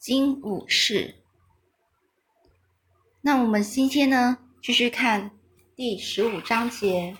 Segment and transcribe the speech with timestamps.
[0.00, 1.14] 金武士。
[3.20, 5.30] 那我们今天呢，继续看
[5.76, 7.14] 第十五章节，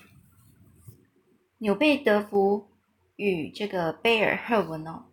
[1.59, 2.71] 纽贝德福
[3.17, 5.05] 与这个贝尔赫文哦。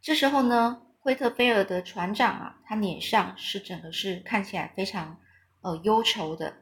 [0.00, 5.20] 这时候呢，惠特菲尔的船长啊，他脸上是整个是看起来非常
[5.62, 6.58] 呃忧愁的，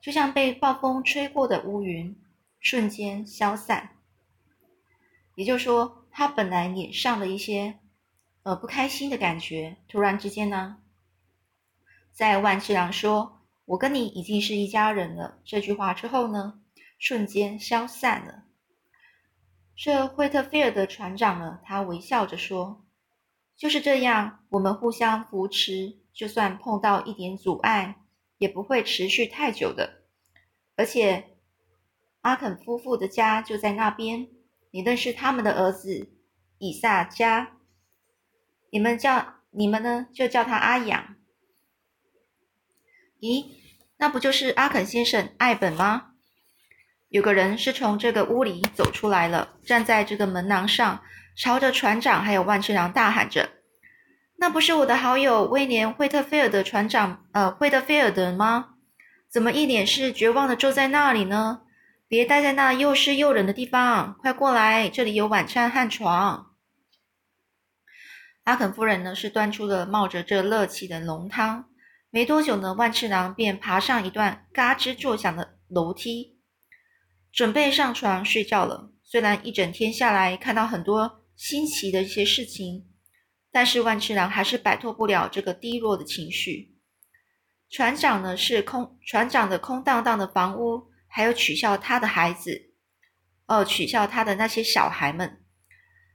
[0.00, 2.20] 就像被暴风吹过的乌云，
[2.58, 3.92] 瞬间消散。
[5.36, 7.78] 也就是说，他本来脸上的一些，
[8.42, 10.78] 呃，不开心的感觉，突然之间呢，
[12.10, 16.58] 在万次郎说“我跟你已经是一家人了”这句话之后呢，
[16.98, 18.44] 瞬间消散了。
[19.76, 22.86] 这惠特菲尔的船长呢，他微笑着说
[23.54, 27.96] ：“就是这样，我们互相扶持，就算碰到一点阻碍，
[28.38, 30.00] 也不会持续太久的。
[30.76, 31.36] 而且，
[32.22, 34.28] 阿肯夫妇的家就在那边。”
[34.76, 36.06] 你认识他们的儿子
[36.58, 37.52] 以萨加？
[38.70, 41.16] 你们叫你们呢，就叫他阿养。
[43.18, 43.46] 咦，
[43.96, 46.08] 那不就是阿肯先生艾本吗？
[47.08, 51.02] 有个人是从这个屋里走出来了，站在这个门廊上，
[51.34, 53.48] 朝着船长还有万次郎大喊着
[54.36, 58.74] ：“那不是我的好友威廉·惠特菲尔德船长，呃，惠特菲尔德吗？
[59.30, 61.62] 怎么一脸是绝望的坐在那里呢？”
[62.08, 66.54] 别待在那又湿又冷的地方，快过来，这里有晚餐和床。
[68.44, 71.68] 阿肯夫人呢是端出了冒着这热气的浓汤。
[72.10, 76.38] 没多久呢，万次郎便爬上一段嘎吱作响的楼梯，
[77.32, 78.92] 准备上床睡觉了。
[79.02, 82.86] 虽然一整天下来看到很多新奇的一些事情，
[83.50, 86.76] 但是万次郎还是摆脱不了这个低落的情绪。
[87.68, 90.92] 船长呢是空，船长的空荡荡的房屋。
[91.06, 92.72] 还有取笑他的孩子，
[93.46, 95.44] 哦，取笑他的那些小孩们，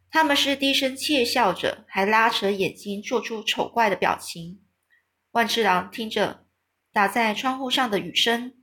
[0.09, 4.61] 他们是低声窃笑着，还拉扯眼睛，做出丑怪的表情。
[5.31, 6.45] 万次郎听着
[6.91, 8.53] 打在窗户上的雨声，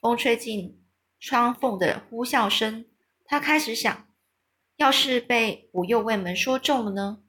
[0.00, 0.84] 风吹进
[1.18, 2.86] 窗缝的呼啸声，
[3.24, 4.08] 他开始想：
[4.76, 7.22] 要是被五右卫门说中了呢？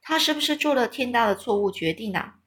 [0.00, 2.40] 他是不是做了天大的错误决定啊？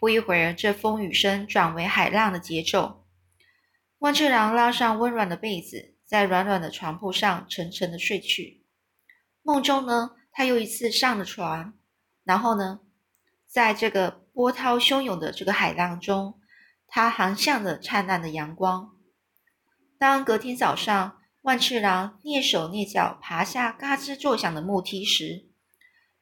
[0.00, 3.01] 不一会儿，这风雨声转为海浪的节奏。
[4.02, 8.66] 万次郎拉上温软的被子，在软软的床铺上沉沉的睡去。
[9.42, 11.72] 梦中呢，他又一次上了船，
[12.24, 12.80] 然后呢，
[13.46, 16.40] 在这个波涛汹涌的这个海浪中，
[16.88, 18.90] 他航向着灿烂的阳光。
[20.00, 25.46] 当隔天早上，万次郎蹑手蹑脚爬下嘎吱作响的木梯时，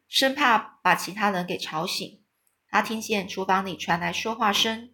[0.07, 2.23] 生怕把其他人给吵醒，
[2.69, 4.91] 他听见厨房里传来说话声。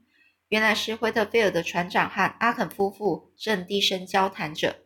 [0.48, 4.84] 原来是惠特菲尔的船长和阿肯夫妇正低声交谈着。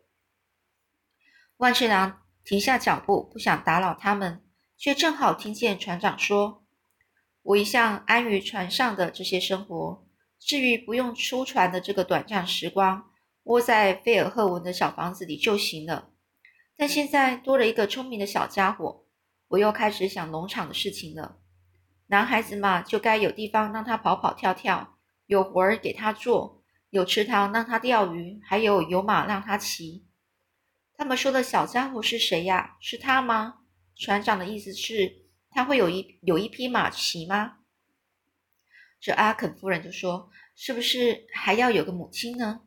[1.59, 4.43] 万次郎停下脚步，不想打扰他们，
[4.79, 6.65] 却正好听见船长说
[7.43, 10.07] ：“我一向安于船上的这些生活，
[10.39, 13.11] 至于不用出船的这个短暂时光，
[13.43, 16.09] 窝在费尔赫文的小房子里就行了。
[16.75, 19.05] 但现在多了一个聪明的小家伙，
[19.49, 21.37] 我又开始想农场的事情了。
[22.07, 24.97] 男孩子嘛，就该有地方让他跑跑跳跳。”
[25.31, 26.61] 有活儿给他做，
[26.91, 30.05] 有池塘让他钓鱼，还有有马让他骑。
[30.95, 32.77] 他们说的小家伙是谁呀？
[32.81, 33.61] 是他吗？
[33.95, 37.59] 船长的意思是，他会有一有一匹马骑吗？
[39.01, 42.63] 这阿肯夫人就说：“是不是还要有个母亲呢？”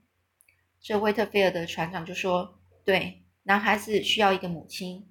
[0.80, 5.06] 这威特菲尔的船长就说：“对，男孩子需要一个母亲。”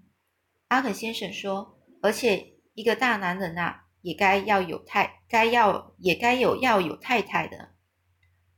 [0.69, 7.71] 阿肯先生说：“而且一个大男人啊。”也该要有太，该要也该有要有太太的。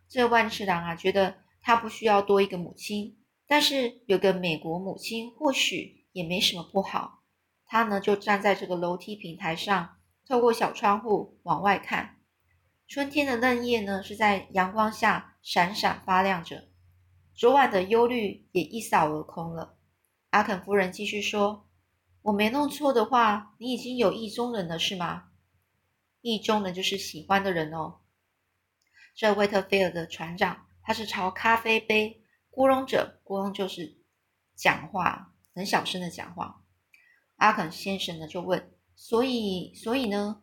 [0.09, 7.23] 这万次郎啊，觉得他不需要多一个母亲，但是有个美国母亲或许也没什么不好。
[7.65, 12.17] 他呢，就站在这个楼梯平台上，透过小窗户往外看。
[12.89, 16.65] 春天的嫩叶呢，是在阳光下闪闪发亮着。
[17.37, 19.77] 昨晚的忧虑也一扫而空了。
[20.31, 21.69] 阿肯夫人继续说
[22.23, 25.29] ：“我没弄错的话，你已经有意中人了，是吗？”
[26.25, 28.01] 意中呢就是喜欢的人哦。
[29.15, 33.99] 这惠特菲尔的船长，他是朝咖啡杯咕哝着，咕哝就是
[34.57, 36.63] 讲话，很小声的讲话。
[37.37, 40.41] 阿肯先生呢就问：“所以，所以呢？”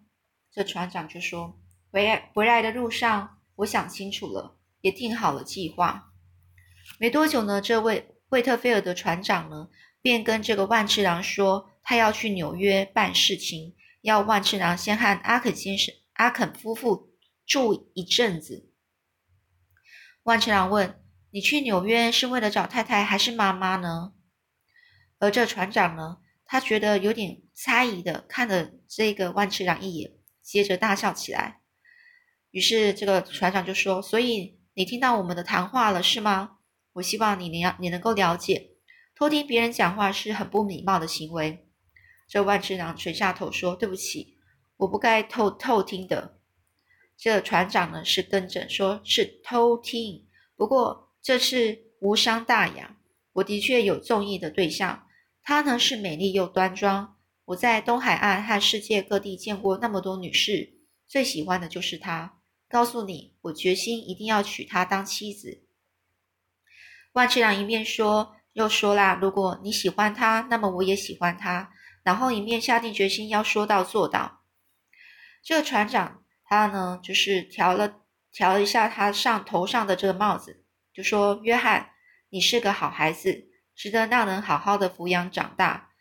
[0.53, 6.13] 这船长就说：“回来回来的路上，我想清楚了，也定好了计划。
[6.99, 9.67] 没多久呢，这位惠特菲尔的船长呢，
[9.99, 17.13] 便跟这个万次郎说，他要去纽约办事情。”要万次郎先和阿肯先生、阿肯夫妇
[17.45, 18.71] 住一阵子。
[20.23, 24.13] 万次郎问：“你去纽约是为了找太太还是妈妈呢？”
[25.19, 30.11] 而这船长呢，他觉得有点猜疑的看了这个万次郎一眼，
[30.41, 31.61] 接着大笑起来。
[32.49, 36.57] 于是这个船长就说：“所以你听到我们的谈话了是吗？
[36.93, 38.71] 我希望你能你能够了解，
[39.15, 41.67] 偷听别人讲话是很不礼貌的行为。”
[42.31, 44.37] 这万次郎垂下头说：“对不起，
[44.77, 46.39] 我不该偷偷听的。”
[47.19, 50.25] 这船长呢是更正说：“是偷听，
[50.55, 52.95] 不过这次无伤大雅。
[53.33, 55.05] 我的确有中意的对象。”
[55.43, 60.75] 她呢是美丽又端庄，我在东海岸和世界各地见过那么多女士，
[61.05, 62.39] 最喜欢的就是她。
[62.69, 65.65] 告诉你，我决心一定要娶她当妻子。
[67.11, 74.43] 万次郎一面说，又说啦：“如果你喜欢她，那么我也喜欢她。”然后一面下定决心要说到做到。
[75.43, 78.01] 这个船长他呢，就是调了
[78.31, 81.91] 调了一下他上头上的这个帽子，就说：“约翰，
[82.29, 85.93] 你是个好孩子。”值得让人好好的抚养长大，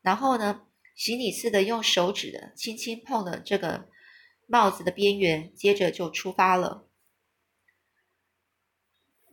[0.00, 0.62] 然后呢，
[0.94, 3.90] 行礼似的用手指的轻轻碰了这个
[4.46, 6.88] 帽子的边缘，接着就出发了。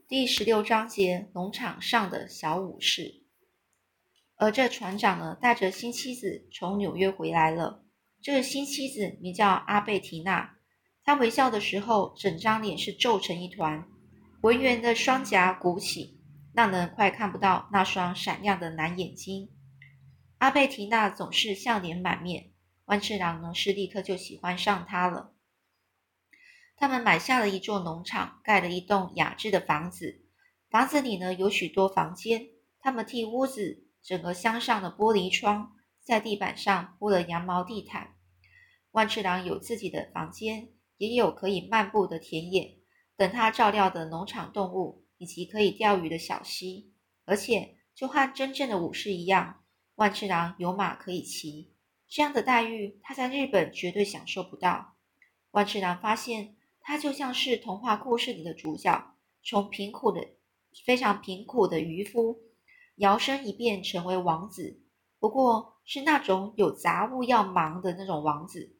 [0.05, 3.22] 第十六章节：农场上的小武士。
[4.43, 7.85] 而这船长呢，带着新妻子从纽约回来了。
[8.21, 10.57] 这个新妻子名叫阿贝提娜，
[11.05, 13.87] 她微笑的时候，整张脸是皱成一团，
[14.41, 16.19] 浑圆的双颊鼓起。
[16.53, 19.49] 让人快看不到那双闪亮的蓝眼睛。
[20.39, 22.51] 阿贝提娜总是笑脸满面，
[22.83, 25.33] 万次郎呢是立刻就喜欢上她了。
[26.75, 30.25] 他们买下了一座农场，盖了一栋雅致的房子。
[30.69, 32.47] 房子里呢有许多房间，
[32.81, 35.71] 他们替屋子整个镶上了玻璃窗，
[36.01, 38.15] 在地板上铺了羊毛地毯。
[38.91, 42.77] 万次郎有自己的房间，也有可以漫步的田野，
[43.15, 45.01] 等他照料的农场动物。
[45.19, 46.91] 以及可以钓鱼的小溪，
[47.23, 49.63] 而且就和真正的武士一样，
[49.95, 51.73] 万次郎有马可以骑。
[52.09, 54.97] 这样的待遇，他在日本绝对享受不到。
[55.51, 60.27] 万次郎发现，他就像是童话故事里的主角，从贫苦的、
[60.85, 62.41] 非常贫苦的渔夫，
[62.95, 64.81] 摇身一变成为王子，
[65.19, 68.77] 不过是那种有杂物要忙的那种王子。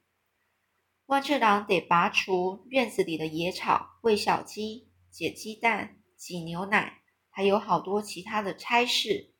[1.05, 5.99] 万次郎得拔除院子里的野草，喂小鸡，解鸡蛋。
[6.15, 9.33] 挤牛奶，还有好多其他的差事，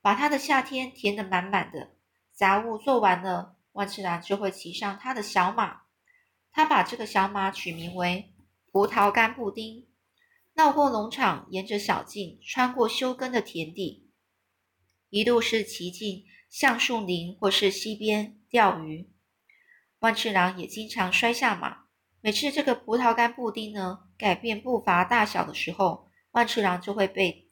[0.00, 1.92] 把他的夏天填得满满的。
[2.32, 5.82] 杂物做完了，万次郎就会骑上他的小马。
[6.50, 8.34] 他把这个小马取名为
[8.72, 9.87] 葡萄干布丁，
[10.58, 14.10] 绕过农场，沿着小径，穿过休耕的田地，
[15.08, 19.08] 一路是骑进橡树林或是溪边钓鱼。
[20.00, 21.84] 万次郎也经常摔下马。
[22.20, 27.48] 每次这个葡萄干布丁呢改变步伐大小的时候，万次郎就会被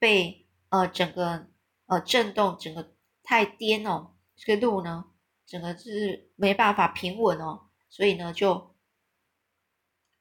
[0.00, 1.46] 被呃整个
[1.86, 5.04] 呃震动，整个太颠哦，这个路呢
[5.46, 8.74] 整个是没办法平稳哦，所以呢就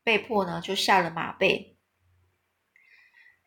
[0.03, 1.70] 被迫呢就下了马背。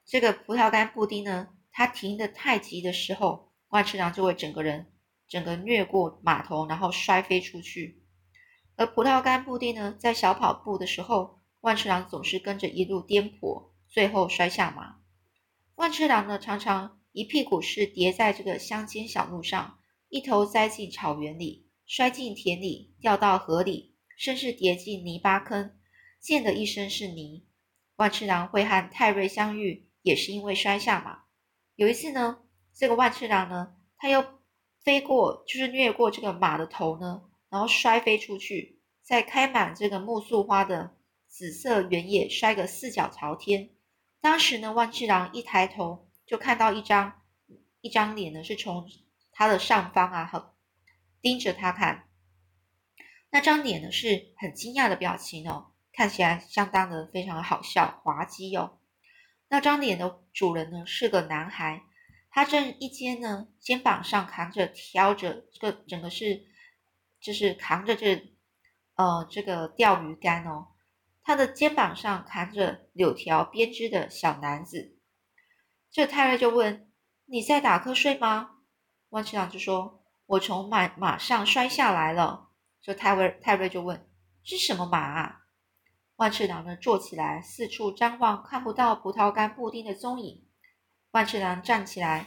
[0.07, 4.93] 这个葡萄干布丁呢，它停得太急的时候，万次郎就会整个人
[5.29, 8.03] 整个掠过马头，然后摔飞出去。
[8.77, 13.71] 而葡萄干布丁呢，在小跑步的时候，万次郎总是跟着一路颠簸。
[13.87, 14.97] 最后摔下马，
[15.77, 19.79] 万次郎呢常常一屁股是跌在这个乡间小路上，
[20.09, 25.79] 一头栽进草原里，摔进田里，掉到河里，甚至跌进泥巴坑，
[26.19, 27.47] 溅得一身是泥。
[27.95, 31.25] 万次郎会和泰瑞相遇，也是因为摔下马。
[31.77, 32.39] 有一次呢，
[32.75, 34.23] 这个万次郎呢，他又
[34.83, 40.95] 飞过，就是掠过这个马的头呢，然后摔飞出去，在开满这个木素花的
[41.27, 43.71] 紫色原野摔个四脚朝天。
[44.21, 47.23] 当时呢，万次郎一抬头就看到一张
[47.81, 48.87] 一张脸呢，是从
[49.33, 50.43] 他的上方啊，很
[51.23, 52.09] 盯着他看。
[53.31, 58.79] 那张脸呢是很惊讶的表情哦，看起来相当的非常的好笑滑稽哦。
[59.55, 61.81] 那张脸的主人呢是个男孩，
[62.29, 66.43] 他正一肩呢肩膀上扛着挑着这个整个是
[67.21, 68.35] 就是扛着这
[68.97, 70.67] 呃这个钓鱼竿哦。
[71.23, 74.99] 他的肩膀上扛着柳条编织的小篮子，
[75.93, 76.91] 这泰瑞就问
[77.27, 78.57] ：“你在打瞌睡吗？”
[79.11, 82.49] 万次郎就说：“我从马马上摔下来了。”
[82.83, 84.05] 这泰瑞泰瑞就问
[84.43, 85.43] ：“是什么马啊？”
[86.25, 90.43] 万次郎呢坐起来，四处张望，看不到葡萄干布丁的踪影。
[91.11, 92.27] 万次郎站起来，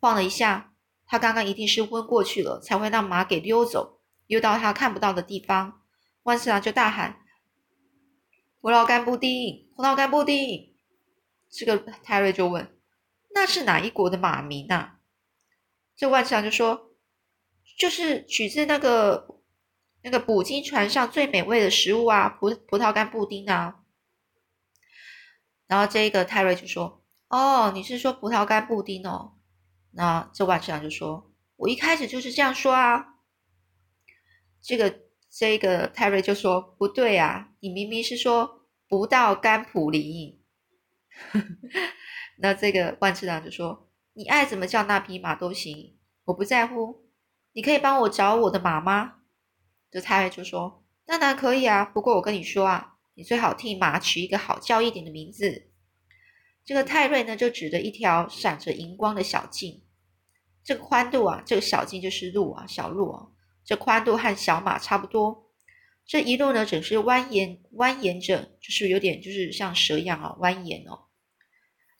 [0.00, 0.74] 晃了一下，
[1.06, 5.80] 他刚刚一定是昏过去了，才会让马给溜走，溜到他看不到的地方。
[6.24, 7.20] 万次郎就大喊。
[8.60, 10.74] 葡萄干布丁，葡萄干布丁。
[11.48, 12.76] 这个泰瑞就问
[13.32, 14.98] ：“那是哪一国的马名啊？”
[15.94, 16.90] 这万次郎就说
[17.78, 19.39] ：“就是取自那个
[20.02, 23.76] 那个捕鲸船上最美味的食物啊，葡葡萄干布丁啊。
[25.66, 29.36] 然后这个泰瑞就说：“哦，你是说葡萄干布丁哦？”
[29.92, 33.16] 那这万次郎就说：“我一开始就是这样说啊。”
[34.62, 40.42] 这个这个泰瑞就说：“不对啊，你明明是说不到甘普林。
[42.38, 47.06] ”那这个万次郎就说：“你爱怎么叫那匹马都行，我不在乎。
[47.52, 49.18] 你可以帮我找我的马吗？”
[49.90, 55.68] 这泰瑞就说：“当然可以啊，不过我跟你说啊。”你最好替马取一个好叫一点的名字。
[56.64, 59.82] 这个泰瑞呢，就指着一条闪着荧光的小径。
[60.64, 63.26] 这个宽度啊，这个小径就是路啊，小路啊。
[63.62, 65.50] 这宽度和小马差不多。
[66.06, 71.08] 这一路呢，整是蜿蜒蜿蜒着，就是有点就是像蛇一样啊，蜿蜒哦，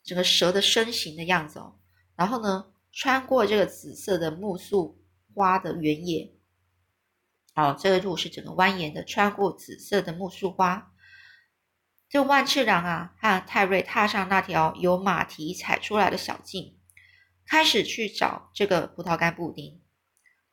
[0.03, 1.75] 整个蛇的身形的样子哦。
[2.15, 5.03] 然后呢，穿过这个紫色的木树
[5.35, 6.31] 花的原野。
[7.61, 10.91] 哦，这个路是整个蜿蜒的，穿过紫色的木树花。
[12.09, 16.77] 这万次郎啊，和泰瑞踏上那条由马蹄踩出来的小径，
[17.45, 19.81] 开始去找这个葡萄干布丁。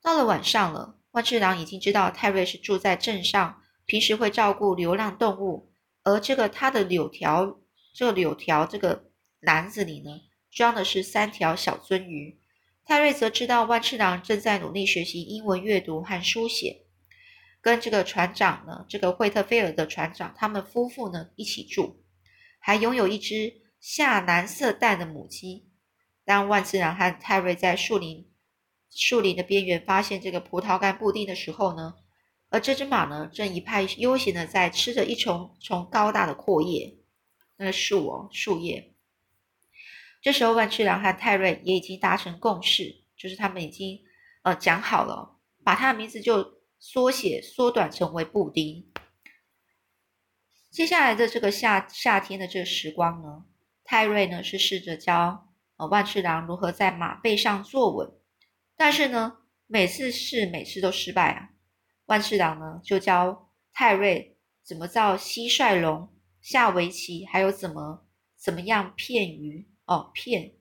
[0.00, 5.72] 到了晚上了，万次郎已经知道泰瑞是住在镇上，平时会照顾流浪动物。
[6.04, 7.58] 而这个他的柳条，
[7.92, 9.10] 这柳条这个
[9.40, 10.10] 篮子里呢，
[10.50, 12.40] 装的是三条小鳟鱼。
[12.84, 16.84] 泰瑞则知道万次郎正在努力学习英文阅读和书写。
[17.60, 22.04] 跟这个船长呢，这个惠特菲尔的船长，他们夫妇呢一起住，
[22.60, 25.68] 还拥有一只下蓝色蛋的母鸡。
[26.24, 28.30] 当万次郎和泰瑞在树林
[28.90, 31.94] 树林的边缘发现这个葡萄干布丁的时候呢，
[32.48, 36.96] 而这只马呢正一派悠闲的在吃着一丛丛高大的阔叶，
[37.56, 38.94] 那个树哦树叶。
[40.22, 44.00] 这时候万次郎和泰瑞也已经达成共识，就是他们已经
[44.42, 46.57] 呃讲好了，把他的名字就。
[46.78, 48.90] 缩写缩短成为布丁。
[50.70, 53.46] 接下来的这个夏夏天的这个时光呢，
[53.84, 58.12] 泰瑞呢是试着教呃万次郎如何在马背上坐稳，
[58.76, 61.50] 但是呢每次试每次都失败啊。
[62.06, 68.06] 万次郎呢就教泰瑞怎么造蟋蟀笼、下围棋，还有怎么
[68.36, 70.52] 怎么样片鱼哦片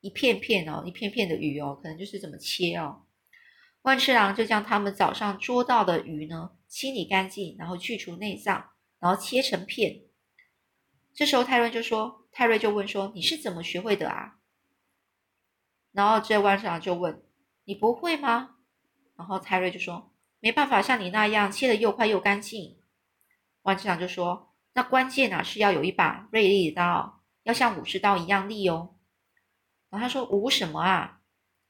[0.00, 3.01] 一片片哦一片片的鱼哦，可能就是怎么切哦。
[3.82, 10.02] 万次郎就将他们早上捉到的鱼呢清理干净，然后去除内脏，然后切成片。
[11.12, 14.38] 这时候泰瑞就说：“泰瑞就问说，你是怎么学会的啊？”
[15.92, 17.22] 然后这万次郎就问
[17.64, 18.56] ：“你不会吗？”
[19.18, 22.78] 然后泰瑞就说：“没办法像你那样切的又快又干净。”
[23.62, 28.94] 万次郎就说：“那关键呢是要有一把锐利的刀，要像武士刀一样利哦。”
[29.90, 31.20] 然后他说：“武什么啊？”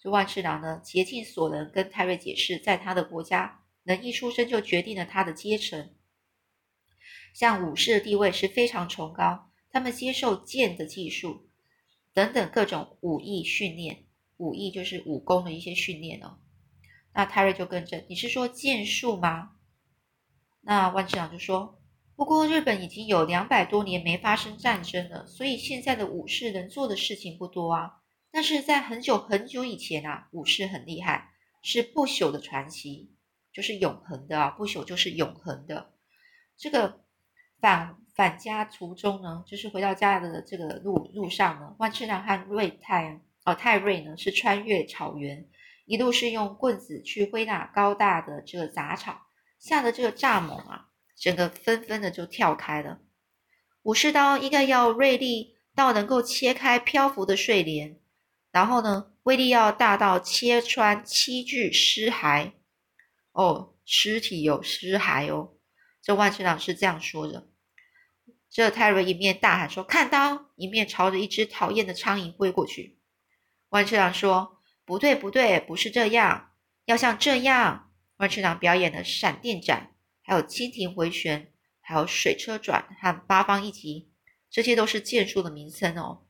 [0.03, 5.95] 这万次郎呢，竭尽所能跟泰瑞解释，在他的国家，能一出生就决定了他的阶层。
[7.33, 11.49] 像武士的地位是非常崇高，他们接受剑的技术
[12.13, 14.07] 等等各种武艺训练，
[14.39, 16.41] 武艺就是武功的一些训练哦。
[17.15, 19.53] 那泰瑞就跟着，你是说剑术吗？
[20.63, 21.81] 那万次郎就说，
[22.17, 28.02] 不过日本已经有两百多年没发生战争了，所以现在的武士能做的事情不多啊。
[28.33, 33.11] 但是在很久很久以前啊，武士很厉害，是不朽的传奇，
[33.53, 35.93] 就是永恒的啊，不朽就是永恒的。
[36.57, 37.05] 这个
[37.61, 45.47] 返返家途中呢，就是回到家的这个路路上呢，万次郎和瑞泰哦泰瑞呢是穿越草原，
[45.85, 49.27] 一路是用棍子去挥打高大的这个杂草，
[49.59, 53.01] 吓得这个蚱蜢啊，整个纷纷的就跳开了。
[53.83, 57.99] 武士刀应该要锐利到能够切开漂浮的睡莲。
[58.53, 62.53] 然后呢，威力要大到切穿七具尸骸
[63.33, 65.55] 哦，尸体有尸骸哦。
[66.03, 67.49] 这万次郎是这样说的。
[68.51, 72.99] 这泰瑞一面大喊说：“看刀！”一面朝着一只讨厌的苍蝇挥过去。
[73.71, 76.51] 万次郎说：“不对，不对，不是这样，
[76.85, 84.11] 要像这样。”万次郎表演了闪电斩，还有蜻蜓回旋，还有水车转和八方一击，
[84.51, 86.22] 这些都是剑术的名称哦。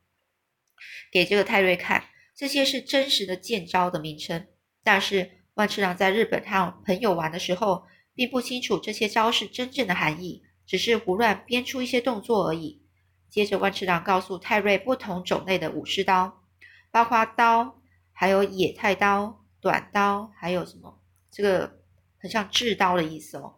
[1.10, 2.04] 给这个泰瑞看。
[2.34, 4.48] 这些是真实的剑招的名称，
[4.82, 7.84] 但是万次郎在日本和朋友玩的时候，
[8.14, 12.82] 并不清楚这些招式真正的含义，只是胡乱编出一些动作而已。
[13.28, 16.42] 接着，万次郎告诉泰瑞不同种类的武士刀，
[16.90, 17.80] 包括刀，
[18.12, 21.00] 还有野太刀、短刀，还有什么？
[21.30, 21.80] 这个
[22.18, 23.54] 很像制刀的意思哦。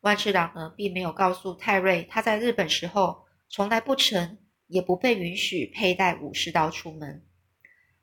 [0.00, 7.26] 万次郎呢，并没有告诉泰瑞，他在日本时候从来不曾也不被允许佩戴武士刀出门。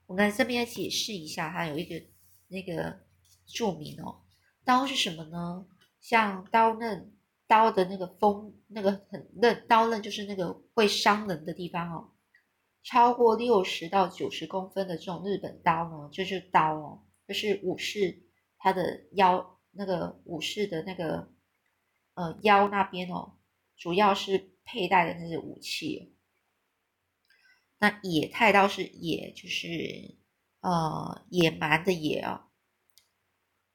[0.07, 2.03] 我们这边解释一下，它有一个
[2.47, 2.99] 那个
[3.47, 4.21] 著名哦。
[4.63, 5.65] 刀是什么呢？
[6.01, 7.15] 像刀刃，
[7.47, 12.11] 刀的那个锋，那个很刃，刀刃就是那个会伤人的地方哦。
[12.83, 18.23] 超过六十到九十公分的这种日本刀呢，就是刀哦，就是武士
[18.57, 21.31] 他的腰那个武士的那个
[22.13, 23.37] 呃腰那边哦，
[23.75, 26.14] 主要是佩戴的那些武器。
[27.85, 30.15] 那野太刀是野，就是
[30.61, 32.47] 呃野蛮的野啊，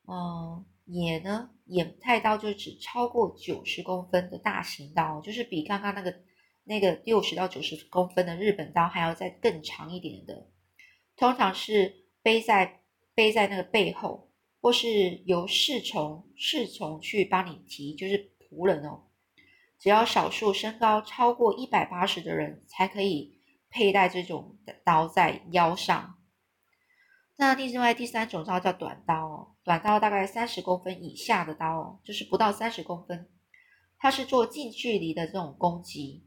[0.08, 6.22] 嗯，野呢野太刀就是指超过九十公分的大型刀，就是比刚刚那个。
[6.62, 10.50] 那个六十到九十公分的日本刀还要再更长一点的，
[11.16, 19.08] 通常是背在背在那个背后，或是由侍从侍从去帮你提，就是仆人哦。
[19.80, 23.39] 只要少数身高超过一百八十的人才可以
[23.70, 26.18] 佩戴这种刀在腰上。
[27.36, 33.30] 那另外第三种刀叫短刀哦，短刀大概三十公分以下的刀哦，就是不到三十公分，
[33.98, 36.26] 它是做近距离的这种攻击。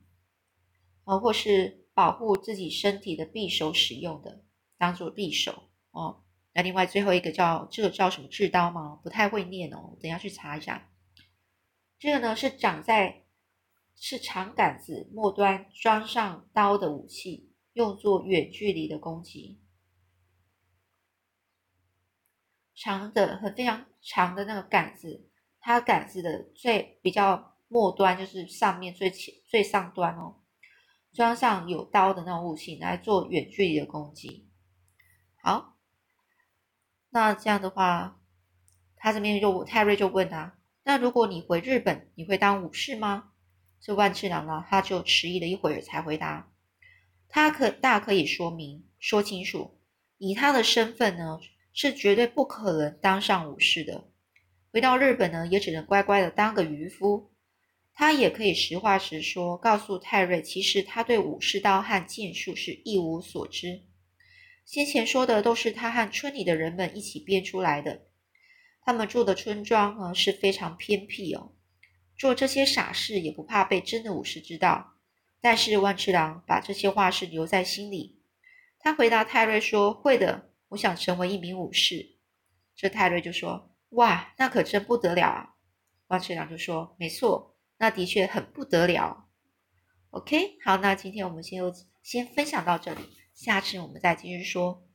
[1.03, 4.43] 哦，或是保护自己身体的匕首使用的，
[4.77, 6.23] 当做匕首哦。
[6.53, 8.99] 那另外最后一个叫这个叫什么制刀吗？
[9.03, 10.89] 不太会念哦，等下去查一下。
[11.99, 13.22] 这个呢是长在
[13.95, 19.61] 是长杆子末端装上刀的武器，用作远距离的攻击。
[22.75, 30.41] 长的很非常长的那个杆子，它杆子的最比较末端就是上面最前最上端哦。
[31.13, 34.49] 装上有刀的那种武器来做远距离的攻击。
[35.43, 35.77] 好，
[37.09, 38.19] 那这样的话，
[38.95, 43.32] 他这边就泰瑞就问他：那如果你回日本，你会当武士吗？
[43.85, 46.49] 这万次郎呢，他就迟疑了一会儿才回答：
[47.27, 49.77] 他可大可以说明说清楚，
[50.17, 51.37] 以他的身份呢，
[51.73, 54.05] 是绝对不可能当上武士的。
[54.71, 57.29] 回到日本呢，也只能乖乖的当个渔夫。
[57.93, 63.83] 他也可以实话实说，告诉泰瑞，其实他对武士刀和剑术是一无所知。
[64.65, 68.03] 先前说的都是他和村里的人们一起编出来的。
[68.81, 71.51] 他们住的村庄呢是非常偏僻哦，
[72.23, 74.93] 做这些傻事也不怕被真的武士知道。
[75.41, 78.21] 但是万次郎把这些话是留在心里。
[78.79, 82.15] 他回答泰瑞说：“会的，我想成为一名武士。”
[82.77, 85.55] 这泰瑞就说：“哇，那可真不得了啊！”
[86.07, 89.27] 万次郎就说：“没错。”那的确很不得了。
[90.11, 91.61] OK，好，那今天我们先
[92.01, 93.01] 先分享到这里，
[93.33, 94.87] 下次我们再继续说。